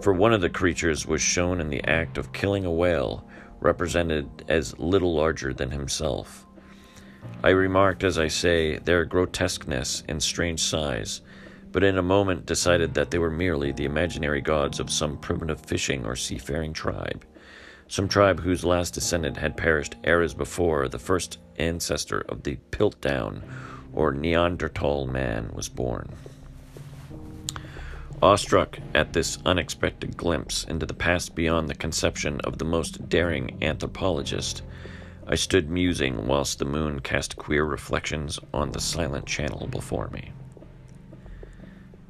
for 0.04 0.12
one 0.12 0.34
of 0.34 0.42
the 0.42 0.50
creatures 0.50 1.06
was 1.06 1.22
shown 1.22 1.62
in 1.62 1.70
the 1.70 1.82
act 1.84 2.18
of 2.18 2.30
killing 2.34 2.66
a 2.66 2.70
whale, 2.70 3.26
represented 3.60 4.44
as 4.48 4.78
little 4.78 5.14
larger 5.14 5.54
than 5.54 5.70
himself. 5.70 6.44
I 7.42 7.48
remarked, 7.48 8.04
as 8.04 8.18
I 8.18 8.28
say, 8.28 8.76
their 8.76 9.06
grotesqueness 9.06 10.02
and 10.06 10.22
strange 10.22 10.60
size, 10.60 11.22
but 11.72 11.82
in 11.82 11.96
a 11.96 12.02
moment 12.02 12.44
decided 12.44 12.92
that 12.92 13.10
they 13.10 13.18
were 13.18 13.30
merely 13.30 13.72
the 13.72 13.86
imaginary 13.86 14.42
gods 14.42 14.78
of 14.78 14.90
some 14.90 15.16
primitive 15.16 15.62
fishing 15.62 16.04
or 16.04 16.16
seafaring 16.16 16.74
tribe, 16.74 17.24
some 17.88 18.06
tribe 18.06 18.40
whose 18.40 18.62
last 18.62 18.92
descendant 18.92 19.38
had 19.38 19.56
perished 19.56 19.96
eras 20.04 20.34
before 20.34 20.86
the 20.86 20.98
first 20.98 21.38
ancestor 21.56 22.20
of 22.28 22.42
the 22.42 22.58
Piltdown 22.72 23.40
or 23.94 24.12
Neanderthal 24.12 25.06
man 25.06 25.50
was 25.54 25.70
born. 25.70 26.10
Awestruck 28.22 28.78
at 28.94 29.12
this 29.12 29.38
unexpected 29.44 30.16
glimpse 30.16 30.64
into 30.64 30.86
the 30.86 30.94
past 30.94 31.34
beyond 31.34 31.68
the 31.68 31.74
conception 31.74 32.40
of 32.40 32.58
the 32.58 32.64
most 32.64 33.08
daring 33.08 33.62
anthropologist, 33.62 34.62
I 35.26 35.34
stood 35.34 35.70
musing 35.70 36.26
whilst 36.26 36.58
the 36.58 36.64
moon 36.64 37.00
cast 37.00 37.36
queer 37.36 37.64
reflections 37.64 38.38
on 38.52 38.72
the 38.72 38.80
silent 38.80 39.26
channel 39.26 39.66
before 39.66 40.08
me. 40.08 40.32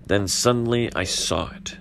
Then 0.07 0.29
suddenly 0.29 0.95
I 0.95 1.05
saw 1.05 1.51
it. 1.55 1.79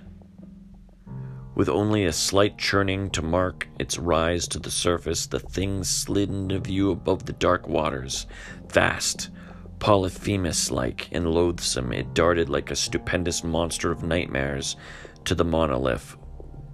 With 1.54 1.68
only 1.68 2.04
a 2.04 2.12
slight 2.12 2.58
churning 2.58 3.10
to 3.10 3.22
mark 3.22 3.68
its 3.78 3.98
rise 3.98 4.48
to 4.48 4.58
the 4.58 4.70
surface, 4.70 5.26
the 5.26 5.38
thing 5.38 5.84
slid 5.84 6.28
into 6.28 6.58
view 6.58 6.90
above 6.90 7.26
the 7.26 7.32
dark 7.32 7.68
waters, 7.68 8.26
vast, 8.68 9.30
Polyphemus 9.78 10.70
like 10.70 11.08
and 11.12 11.30
loathsome, 11.30 11.92
it 11.92 12.14
darted 12.14 12.48
like 12.48 12.70
a 12.70 12.76
stupendous 12.76 13.44
monster 13.44 13.90
of 13.90 14.02
nightmares 14.02 14.76
to 15.24 15.34
the 15.34 15.44
monolith, 15.44 16.16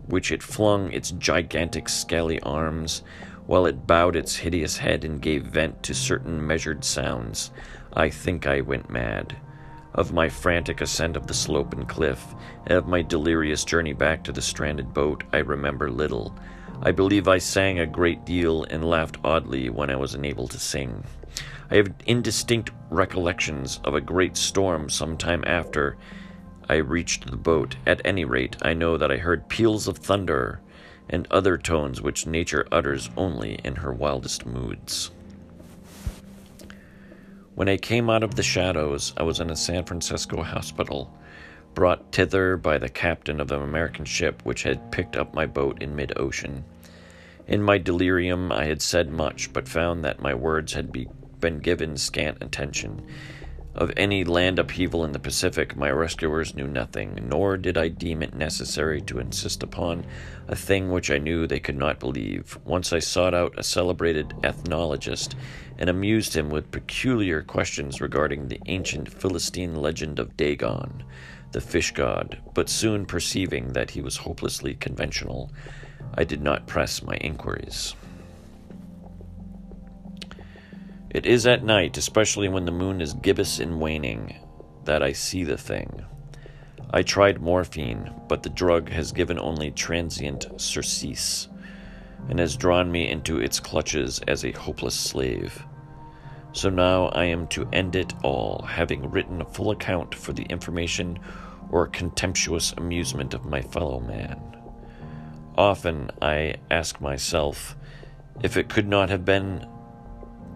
which 0.07 0.30
it 0.30 0.42
flung 0.42 0.92
its 0.92 1.11
gigantic 1.12 1.88
scaly 1.88 2.40
arms, 2.40 3.02
while 3.47 3.66
it 3.66 3.87
bowed 3.87 4.14
its 4.14 4.37
hideous 4.37 4.78
head 4.78 5.04
and 5.04 5.23
gave 5.23 5.45
vent 5.45 5.83
to 5.83 5.95
certain 5.95 6.47
measured 6.47 6.85
sounds. 6.85 7.50
I 7.92 8.09
think 8.11 8.47
I 8.47 8.61
went 8.61 8.90
mad. 8.90 9.37
Of 9.92 10.12
my 10.12 10.28
frantic 10.28 10.80
ascent 10.80 11.16
of 11.16 11.26
the 11.26 11.35
slope 11.35 11.73
and 11.73 11.88
cliff, 11.88 12.25
and 12.66 12.78
of 12.78 12.87
my 12.87 13.02
delirious 13.02 13.64
journey 13.64 13.92
back 13.92 14.23
to 14.25 14.33
the 14.33 14.42
stranded 14.42 14.95
boat, 14.95 15.25
I 15.33 15.38
remember 15.38 15.90
little. 15.90 16.37
I 16.82 16.92
believe 16.92 17.28
I 17.28 17.37
sang 17.37 17.78
a 17.78 17.87
great 17.87 18.25
deal 18.25 18.64
and 18.64 18.82
laughed 18.82 19.18
oddly 19.22 19.68
when 19.68 19.90
I 19.90 19.96
was 19.96 20.14
unable 20.14 20.49
to 20.49 20.58
sing. 20.58 21.04
I 21.70 21.76
have 21.76 21.92
indistinct 22.06 22.70
recollections 22.88 23.80
of 23.84 23.94
a 23.94 24.00
great 24.00 24.37
storm 24.37 24.88
some 24.88 25.18
time 25.18 25.44
after 25.46 25.99
I 26.70 26.76
reached 26.76 27.30
the 27.30 27.37
boat. 27.37 27.76
At 27.87 28.00
any 28.02 28.25
rate, 28.25 28.56
I 28.62 28.72
know 28.72 28.96
that 28.96 29.10
I 29.10 29.18
heard 29.18 29.49
peals 29.49 29.88
of 29.88 29.99
thunder 29.99 30.60
and 31.08 31.26
other 31.30 31.58
tones 31.58 32.00
which 32.00 32.26
nature 32.26 32.66
utters 32.72 33.10
only 33.14 33.60
in 33.62 33.76
her 33.76 33.92
wildest 33.92 34.46
moods. 34.46 35.10
When 37.54 37.68
I 37.68 37.76
came 37.76 38.08
out 38.08 38.22
of 38.22 38.37
the 38.37 38.42
shadows, 38.42 39.12
I 39.18 39.22
was 39.22 39.38
in 39.38 39.50
a 39.50 39.56
San 39.56 39.84
Francisco 39.84 40.42
hospital, 40.42 41.12
brought 41.74 42.12
thither 42.12 42.56
by 42.56 42.78
the 42.78 42.88
captain 42.88 43.40
of 43.40 43.50
an 43.52 43.62
American 43.62 44.04
ship 44.04 44.42
which 44.44 44.64
had 44.64 44.92
picked 44.92 45.16
up 45.16 45.34
my 45.34 45.46
boat 45.46 45.82
in 45.82 45.96
mid 45.96 46.12
ocean. 46.16 46.64
In 47.46 47.62
my 47.62 47.78
delirium, 47.78 48.52
I 48.52 48.66
had 48.66 48.80
said 48.82 49.10
much, 49.10 49.52
but 49.52 49.68
found 49.68 50.04
that 50.04 50.22
my 50.22 50.34
words 50.34 50.74
had 50.74 50.92
be- 50.92 51.08
been 51.40 51.58
given 51.58 51.96
scant 51.96 52.38
attention. 52.40 53.02
Of 53.72 53.92
any 53.96 54.24
land 54.24 54.58
upheaval 54.58 55.04
in 55.04 55.12
the 55.12 55.20
Pacific, 55.20 55.76
my 55.76 55.90
rescuers 55.90 56.56
knew 56.56 56.66
nothing, 56.66 57.28
nor 57.28 57.56
did 57.56 57.78
I 57.78 57.86
deem 57.86 58.20
it 58.20 58.34
necessary 58.34 59.00
to 59.02 59.20
insist 59.20 59.62
upon 59.62 60.04
a 60.48 60.56
thing 60.56 60.90
which 60.90 61.08
I 61.08 61.18
knew 61.18 61.46
they 61.46 61.60
could 61.60 61.76
not 61.76 62.00
believe. 62.00 62.58
Once 62.64 62.92
I 62.92 62.98
sought 62.98 63.32
out 63.32 63.56
a 63.56 63.62
celebrated 63.62 64.34
ethnologist 64.42 65.36
and 65.78 65.88
amused 65.88 66.34
him 66.34 66.50
with 66.50 66.72
peculiar 66.72 67.42
questions 67.42 68.00
regarding 68.00 68.48
the 68.48 68.60
ancient 68.66 69.08
Philistine 69.08 69.76
legend 69.76 70.18
of 70.18 70.36
Dagon, 70.36 71.04
the 71.52 71.61
fish 71.61 71.92
god, 71.92 72.40
but 72.54 72.69
soon 72.69 73.07
perceiving 73.07 73.73
that 73.73 73.90
he 73.90 74.00
was 74.00 74.19
hopelessly 74.19 74.75
conventional, 74.75 75.50
I 76.14 76.25
did 76.25 76.42
not 76.42 76.66
press 76.66 77.02
my 77.02 77.16
inquiries. 77.16 77.95
It 81.11 81.26
is 81.26 81.47
at 81.47 81.64
night, 81.64 81.97
especially 81.97 82.49
when 82.49 82.66
the 82.66 82.73
moon 82.73 83.00
is 83.00 83.14
gibbous 83.14 83.59
and 83.59 83.80
waning, 83.80 84.37
that 84.85 85.02
I 85.02 85.12
see 85.12 85.42
the 85.42 85.59
thing. 85.59 86.04
I 86.92 87.02
tried 87.02 87.40
morphine, 87.40 88.12
but 88.28 88.42
the 88.42 88.49
drug 88.49 88.88
has 88.90 89.12
given 89.12 89.38
only 89.38 89.71
transient 89.73 90.47
surcease, 90.57 91.49
and 92.28 92.38
has 92.38 92.57
drawn 92.57 92.92
me 92.92 93.09
into 93.09 93.40
its 93.40 93.59
clutches 93.59 94.21
as 94.28 94.45
a 94.45 94.52
hopeless 94.52 94.95
slave. 94.95 95.64
So 96.52 96.69
now 96.69 97.07
I 97.09 97.26
am 97.26 97.47
to 97.49 97.69
end 97.73 97.95
it 97.95 98.12
all, 98.25 98.62
having 98.62 99.11
written 99.11 99.40
a 99.40 99.45
full 99.45 99.71
account 99.71 100.14
for 100.14 100.33
the 100.33 100.42
information 100.45 101.19
or 101.71 101.87
contemptuous 101.87 102.73
amusement 102.76 103.35
of 103.35 103.45
my 103.45 103.62
fellow 103.62 104.00
man. 104.00 104.40
Often 105.57 106.11
I 106.21 106.57
ask 106.71 107.00
myself 107.00 107.76
if 108.42 108.57
it 108.57 108.69
could 108.69 108.88
not 108.88 109.11
have 109.11 109.25
been 109.25 109.66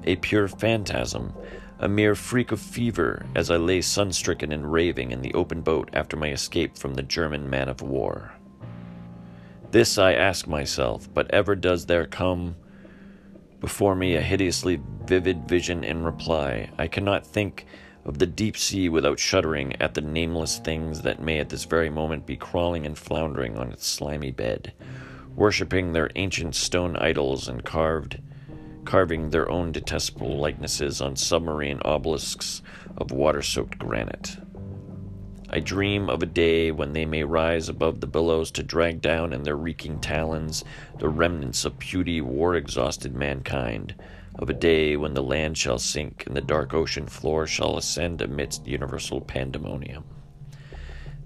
a 0.04 0.16
pure 0.16 0.48
phantasm, 0.48 1.32
a 1.78 1.88
mere 1.88 2.14
freak 2.14 2.52
of 2.52 2.60
fever, 2.60 3.26
as 3.34 3.50
I 3.50 3.56
lay 3.56 3.80
sunstricken 3.80 4.52
and 4.52 4.72
raving 4.72 5.12
in 5.12 5.22
the 5.22 5.34
open 5.34 5.60
boat 5.60 5.90
after 5.92 6.16
my 6.16 6.30
escape 6.30 6.76
from 6.76 6.94
the 6.94 7.02
German 7.02 7.48
man 7.48 7.68
of 7.68 7.82
war. 7.82 8.34
This 9.70 9.98
I 9.98 10.14
ask 10.14 10.46
myself, 10.46 11.12
but 11.12 11.30
ever 11.30 11.54
does 11.54 11.86
there 11.86 12.06
come 12.06 12.56
before 13.60 13.94
me 13.94 14.14
a 14.14 14.20
hideously 14.20 14.76
vivid 15.06 15.48
vision 15.48 15.84
in 15.84 16.02
reply. 16.02 16.70
I 16.78 16.86
cannot 16.88 17.26
think 17.26 17.66
of 18.04 18.18
the 18.18 18.26
deep 18.26 18.56
sea 18.56 18.88
without 18.88 19.18
shuddering 19.18 19.80
at 19.80 19.94
the 19.94 20.00
nameless 20.00 20.58
things 20.58 21.02
that 21.02 21.22
may 21.22 21.38
at 21.38 21.48
this 21.48 21.64
very 21.64 21.90
moment 21.90 22.26
be 22.26 22.36
crawling 22.36 22.84
and 22.86 22.98
floundering 22.98 23.56
on 23.56 23.72
its 23.72 23.86
slimy 23.86 24.30
bed, 24.30 24.72
worshipping 25.34 25.92
their 25.92 26.10
ancient 26.16 26.54
stone 26.54 26.96
idols 26.96 27.48
and 27.48 27.64
carved 27.64 28.20
carving 28.84 29.30
their 29.30 29.50
own 29.50 29.72
detestable 29.72 30.36
likenesses 30.36 31.00
on 31.00 31.16
submarine 31.16 31.80
obelisks 31.84 32.62
of 32.96 33.10
water 33.10 33.42
soaked 33.42 33.78
granite. 33.78 34.36
I 35.50 35.60
dream 35.60 36.10
of 36.10 36.22
a 36.22 36.26
day 36.26 36.70
when 36.70 36.92
they 36.92 37.06
may 37.06 37.24
rise 37.24 37.68
above 37.68 38.00
the 38.00 38.06
billows 38.06 38.50
to 38.52 38.62
drag 38.62 39.00
down 39.00 39.32
in 39.32 39.42
their 39.42 39.56
reeking 39.56 40.00
talons 40.00 40.64
the 40.98 41.08
remnants 41.08 41.64
of 41.64 41.78
puny, 41.78 42.20
war 42.20 42.56
exhausted 42.56 43.14
mankind, 43.14 43.94
of 44.36 44.50
a 44.50 44.54
day 44.54 44.96
when 44.96 45.14
the 45.14 45.22
land 45.22 45.56
shall 45.56 45.78
sink 45.78 46.24
and 46.26 46.36
the 46.36 46.40
dark 46.40 46.74
ocean 46.74 47.06
floor 47.06 47.46
shall 47.46 47.76
ascend 47.76 48.20
amidst 48.20 48.66
universal 48.66 49.20
pandemonium. 49.20 50.04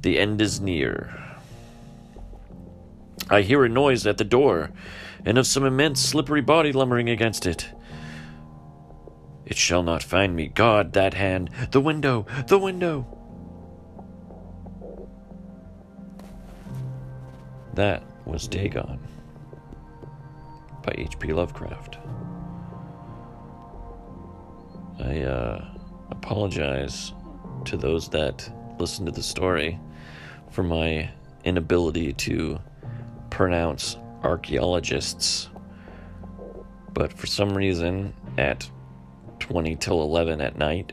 The 0.02 0.18
end 0.18 0.40
is 0.40 0.60
near. 0.60 1.24
I 3.30 3.42
hear 3.42 3.64
a 3.64 3.68
noise 3.68 4.06
at 4.06 4.18
the 4.18 4.24
door 4.24 4.70
and 5.24 5.38
of 5.38 5.46
some 5.46 5.64
immense 5.64 6.00
slippery 6.00 6.40
body 6.40 6.72
lumbering 6.72 7.08
against 7.08 7.46
it. 7.46 7.70
It 9.44 9.56
shall 9.56 9.82
not 9.82 10.02
find 10.02 10.36
me. 10.36 10.48
God, 10.48 10.92
that 10.92 11.14
hand! 11.14 11.50
The 11.70 11.80
window! 11.80 12.26
The 12.48 12.58
window! 12.58 13.06
That 17.74 18.02
was 18.26 18.46
Dagon 18.46 19.00
by 20.82 20.94
H.P. 20.98 21.32
Lovecraft. 21.32 21.98
I 25.00 25.22
uh, 25.22 25.64
apologize 26.10 27.12
to 27.66 27.76
those 27.76 28.08
that 28.10 28.50
listen 28.78 29.06
to 29.06 29.12
the 29.12 29.22
story 29.22 29.78
for 30.50 30.62
my 30.62 31.10
inability 31.44 32.12
to 32.14 32.58
pronounce 33.30 33.96
archaeologists. 34.22 35.48
But 36.92 37.12
for 37.12 37.26
some 37.26 37.56
reason, 37.56 38.12
at 38.36 38.68
20 39.40 39.76
till 39.76 40.02
11 40.02 40.40
at 40.40 40.56
night, 40.56 40.92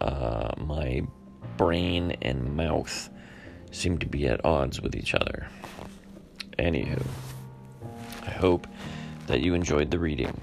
uh, 0.00 0.52
my 0.58 1.02
brain 1.56 2.16
and 2.22 2.54
mouth 2.56 3.08
seem 3.70 3.98
to 3.98 4.06
be 4.06 4.26
at 4.26 4.44
odds 4.44 4.80
with 4.82 4.94
each 4.94 5.14
other. 5.14 5.48
Anywho, 6.58 7.02
I 8.22 8.30
hope 8.30 8.66
that 9.26 9.40
you 9.40 9.54
enjoyed 9.54 9.90
the 9.90 9.98
reading. 9.98 10.38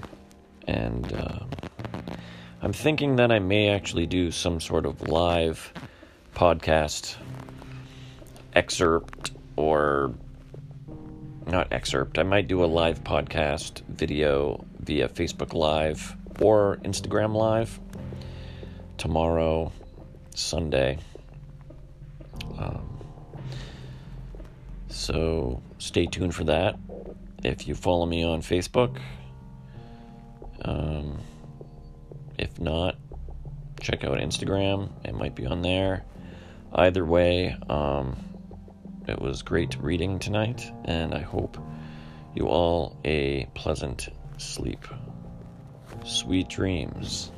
And 0.66 1.12
uh, 1.12 1.40
I'm 2.64 2.72
thinking 2.72 3.16
that 3.16 3.30
I 3.30 3.40
may 3.40 3.68
actually 3.68 4.06
do 4.06 4.30
some 4.30 4.58
sort 4.58 4.86
of 4.86 5.06
live 5.06 5.70
podcast 6.34 7.16
excerpt 8.54 9.32
or 9.54 10.14
not 11.46 11.70
excerpt. 11.70 12.18
I 12.18 12.22
might 12.22 12.48
do 12.48 12.64
a 12.64 12.66
live 12.66 13.04
podcast 13.04 13.82
video 13.82 14.64
via 14.80 15.10
Facebook 15.10 15.52
Live 15.52 16.16
or 16.40 16.78
Instagram 16.84 17.34
Live 17.34 17.78
tomorrow, 18.96 19.70
Sunday. 20.34 20.96
Um, 22.58 22.98
so 24.88 25.60
stay 25.76 26.06
tuned 26.06 26.34
for 26.34 26.44
that. 26.44 26.76
If 27.42 27.68
you 27.68 27.74
follow 27.74 28.06
me 28.06 28.24
on 28.24 28.40
Facebook, 28.40 28.98
um, 30.62 31.18
if 32.38 32.60
not, 32.60 32.96
check 33.80 34.04
out 34.04 34.18
Instagram. 34.18 34.90
It 35.04 35.14
might 35.14 35.34
be 35.34 35.46
on 35.46 35.62
there. 35.62 36.04
Either 36.72 37.04
way, 37.04 37.56
um, 37.68 38.16
it 39.06 39.20
was 39.20 39.42
great 39.42 39.76
reading 39.80 40.18
tonight, 40.18 40.70
and 40.84 41.14
I 41.14 41.20
hope 41.20 41.58
you 42.34 42.46
all 42.46 42.98
a 43.04 43.46
pleasant 43.54 44.08
sleep. 44.38 44.84
Sweet 46.04 46.48
dreams. 46.48 47.30